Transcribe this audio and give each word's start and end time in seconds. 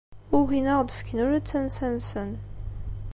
Ugin 0.37 0.65
ad 0.71 0.71
aɣ-d-fken 0.77 1.23
ula 1.25 1.39
d 1.39 1.45
tansa-nsen. 1.45 2.31